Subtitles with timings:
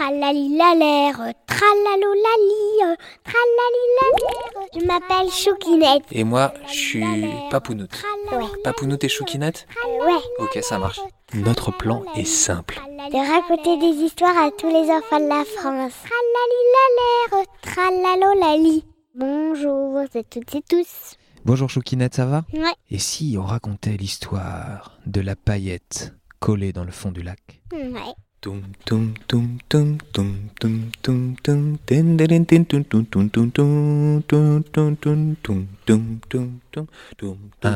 [0.00, 4.68] Tralalilalère, tralalolali, tralalilalère.
[4.72, 6.04] Je m'appelle Choukinette.
[6.10, 7.04] Et moi, je suis
[7.50, 8.02] Papounoute.
[8.32, 8.46] Ouais.
[8.64, 10.22] Papounoute et Choukinette ouais.
[10.38, 11.00] Ok, ça marche.
[11.34, 12.80] Notre plan est simple.
[13.12, 15.92] De raconter des histoires à tous les enfants de la France.
[16.08, 18.86] Tralalilalère, tralalolali.
[19.14, 21.18] Bonjour à toutes et tous.
[21.44, 22.72] Bonjour Choukinette, ça va Ouais.
[22.90, 27.60] Et si on racontait l'histoire de la paillette collée dans le fond du lac?
[27.70, 28.14] Ouais.
[28.42, 28.62] Un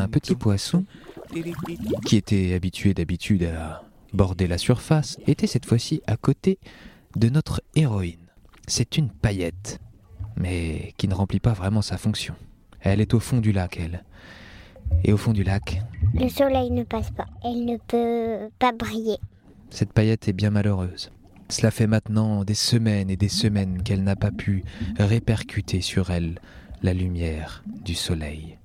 [0.08, 0.84] petit poisson,
[2.06, 3.82] qui était habitué d'habitude à
[4.14, 6.58] border la surface, était cette fois-ci à côté
[7.16, 8.16] de notre héroïne.
[8.66, 9.80] C'est une paillette,
[10.36, 12.34] mais qui ne remplit pas vraiment sa fonction.
[12.80, 14.02] Elle est au fond du lac, elle.
[15.04, 15.82] Et au fond du lac...
[16.14, 17.26] Le soleil ne passe pas.
[17.42, 19.18] Elle ne peut pas briller.
[19.74, 21.10] Cette paillette est bien malheureuse.
[21.48, 24.62] Cela fait maintenant des semaines et des semaines qu'elle n'a pas pu
[25.00, 26.38] répercuter sur elle
[26.84, 28.56] la lumière du soleil.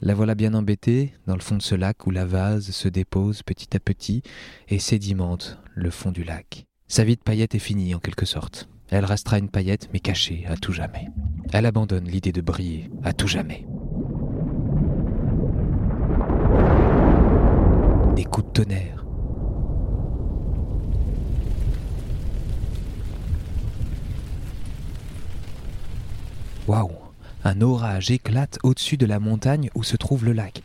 [0.00, 3.42] La voilà bien embêtée dans le fond de ce lac où la vase se dépose
[3.42, 4.22] petit à petit
[4.68, 6.66] et sédimente le fond du lac.
[6.86, 8.68] Sa vie de paillette est finie en quelque sorte.
[8.90, 11.08] Elle restera une paillette mais cachée à tout jamais.
[11.52, 13.66] Elle abandonne l'idée de briller à tout jamais.
[18.14, 19.04] Des coups de tonnerre,
[26.66, 26.90] Waouh
[27.46, 30.62] Un orage éclate au-dessus de la montagne où se trouve le lac.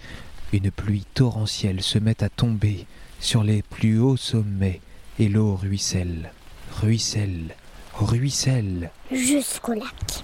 [0.54, 2.86] Une pluie torrentielle se met à tomber
[3.20, 4.80] sur les plus hauts sommets
[5.20, 6.32] et l'eau ruisselle,
[6.72, 7.54] ruisselle,
[7.96, 8.92] ruisselle.
[9.12, 10.24] Jusqu'au lac.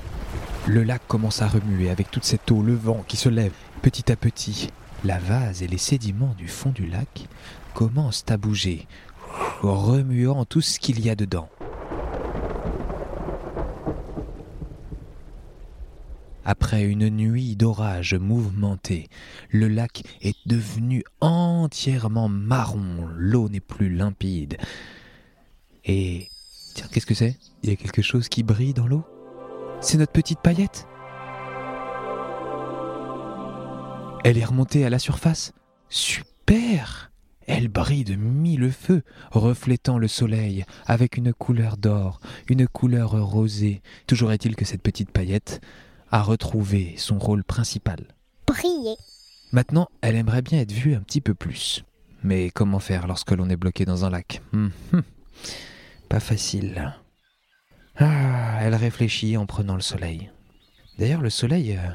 [0.66, 4.10] Le lac commence à remuer avec toute cette eau, le vent qui se lève petit
[4.10, 4.70] à petit.
[5.04, 7.28] La vase et les sédiments du fond du lac
[7.74, 8.88] commencent à bouger,
[9.62, 11.50] remuant tout ce qu'il y a dedans.
[16.46, 19.08] Après une nuit d'orage mouvementé,
[19.50, 24.58] le lac est devenu entièrement marron, l'eau n'est plus limpide.
[25.86, 26.28] Et...
[26.76, 27.38] Tiens, qu'est-ce que c'est?
[27.64, 29.04] Il y a quelque chose qui brille dans l'eau?
[29.82, 30.88] C'est notre petite paillette?
[34.24, 35.52] Elle est remontée à la surface?
[35.90, 37.12] Super!
[37.48, 42.20] Elle brille de mille feux, reflétant le soleil avec une couleur d'or,
[42.50, 43.82] une couleur rosée.
[44.08, 45.62] Toujours est-il que cette petite paillette
[46.12, 48.16] a retrouvé son rôle principal.
[48.48, 48.96] Briller.
[49.52, 51.84] Maintenant, elle aimerait bien être vue un petit peu plus.
[52.24, 54.42] Mais comment faire lorsque l'on est bloqué dans un lac?
[54.54, 55.04] Hum, hum.
[56.10, 56.94] Pas facile.
[57.98, 60.32] Ah, elle réfléchit en prenant le soleil.
[60.98, 61.90] D'ailleurs, le soleil, euh,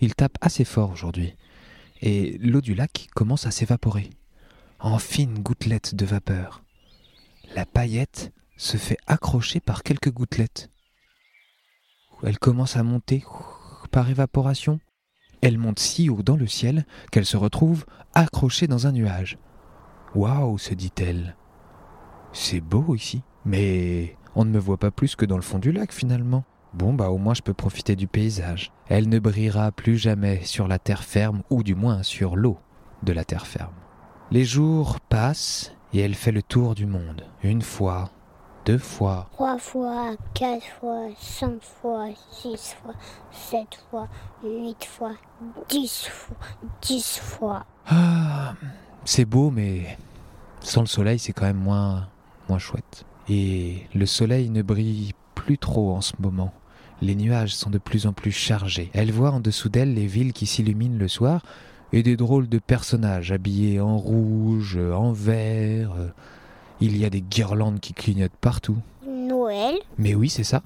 [0.00, 1.34] il tape assez fort aujourd'hui.
[2.00, 4.10] Et l'eau du lac commence à s'évaporer,
[4.80, 6.62] en fines gouttelettes de vapeur.
[7.54, 10.70] La paillette se fait accrocher par quelques gouttelettes.
[12.24, 13.24] Elle commence à monter
[13.90, 14.78] par évaporation.
[15.40, 17.84] Elle monte si haut dans le ciel qu'elle se retrouve
[18.14, 19.38] accrochée dans un nuage.
[20.14, 21.36] Waouh, se dit-elle.
[22.32, 25.72] C'est beau ici, mais on ne me voit pas plus que dans le fond du
[25.72, 26.44] lac finalement.
[26.74, 28.72] Bon, bah au moins je peux profiter du paysage.
[28.88, 32.58] Elle ne brillera plus jamais sur la terre ferme, ou du moins sur l'eau
[33.02, 33.74] de la terre ferme.
[34.30, 37.26] Les jours passent et elle fait le tour du monde.
[37.42, 38.10] Une fois,
[38.64, 42.94] deux fois, Trois fois, quatre fois, cinq fois, six fois,
[43.32, 44.08] sept fois,
[44.44, 45.12] huit fois,
[45.68, 46.36] dix fois,
[46.80, 47.66] dix fois.
[47.88, 48.54] Ah,
[49.04, 49.98] c'est beau, mais
[50.60, 52.08] sans le soleil, c'est quand même moins,
[52.48, 53.04] moins chouette.
[53.28, 56.52] Et le soleil ne brille plus trop en ce moment.
[57.00, 58.90] Les nuages sont de plus en plus chargés.
[58.94, 61.42] Elle voit en dessous d'elle les villes qui s'illuminent le soir
[61.92, 65.92] et des drôles de personnages habillés en rouge, en vert.
[66.84, 68.76] Il y a des guirlandes qui clignotent partout.
[69.06, 69.76] Noël.
[69.98, 70.62] Mais oui, c'est ça.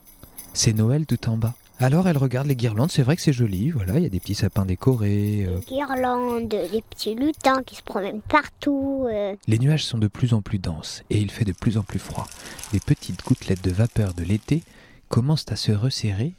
[0.55, 1.53] C'est Noël tout en bas.
[1.79, 4.19] Alors elle regarde les guirlandes, c'est vrai que c'est joli, voilà, il y a des
[4.19, 5.45] petits sapins décorés.
[5.47, 9.05] euh, Guirlandes, des petits lutins qui se promènent partout.
[9.11, 11.83] euh, Les nuages sont de plus en plus denses et il fait de plus en
[11.83, 12.27] plus froid.
[12.73, 14.63] Les petites gouttelettes de vapeur de l'été
[15.11, 16.33] commencent à se resserrer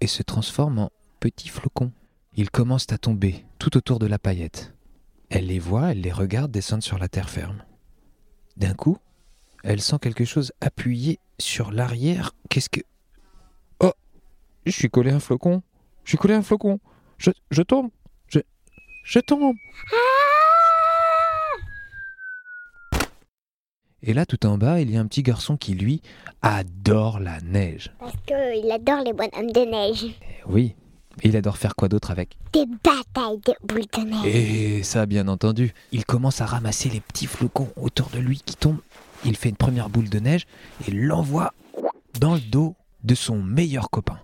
[0.00, 1.90] et se transforment en petits flocons.
[2.36, 4.72] Ils commencent à tomber tout autour de la paillette.
[5.30, 7.64] Elle les voit, elle les regarde descendre sur la terre ferme.
[8.56, 8.98] D'un coup,
[9.64, 12.32] elle sent quelque chose appuyé sur l'arrière.
[12.48, 12.80] Qu'est-ce que...
[13.80, 13.92] Oh
[14.66, 15.62] Je suis collé à un flocon.
[16.04, 16.80] Je suis collé à un flocon.
[17.18, 17.90] Je, je tombe.
[18.28, 18.40] Je...
[19.04, 19.54] Je tombe.
[24.02, 26.00] Et là, tout en bas, il y a un petit garçon qui, lui,
[26.40, 27.92] adore la neige.
[27.98, 30.06] Parce qu'il adore les bonhommes de neige.
[30.22, 30.74] Eh Oui,
[31.22, 32.38] il adore faire quoi d'autre avec?
[32.54, 34.34] Des batailles de boules de neige.
[34.34, 35.74] Et ça, bien entendu.
[35.92, 38.80] Il commence à ramasser les petits flocons autour de lui qui tombent.
[39.24, 40.46] Il fait une première boule de neige
[40.86, 41.52] et l'envoie
[42.18, 42.74] dans le dos
[43.04, 44.18] de son meilleur copain.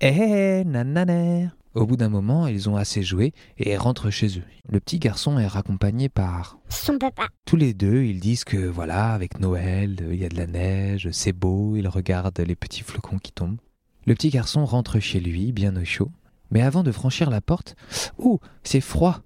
[0.00, 4.44] Eh, eh nananer Au bout d'un moment, ils ont assez joué et rentrent chez eux.
[4.68, 7.28] Le petit garçon est raccompagné par Son papa.
[7.46, 11.08] tous les deux, ils disent que voilà, avec Noël, il y a de la neige,
[11.10, 13.60] c'est beau, ils regardent les petits flocons qui tombent.
[14.06, 16.10] Le petit garçon rentre chez lui, bien au chaud,
[16.50, 17.76] mais avant de franchir la porte,
[18.18, 19.22] oh, c'est froid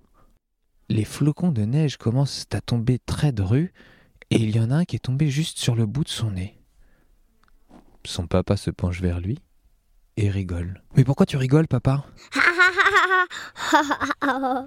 [0.88, 3.72] Les flocons de neige commencent à tomber très drus,
[4.30, 6.30] et il y en a un qui est tombé juste sur le bout de son
[6.32, 6.58] nez.
[8.04, 9.38] Son papa se penche vers lui
[10.16, 10.82] et rigole.
[10.96, 12.04] Mais pourquoi tu rigoles, papa?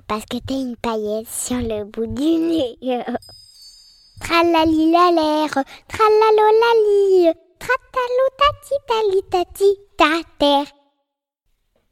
[0.08, 2.78] Parce que t'as une paillette sur le bout du nez.
[4.19, 5.50] Tralali la l'air,
[5.88, 10.81] tralalolali, tratalo tati tali tati ta terre.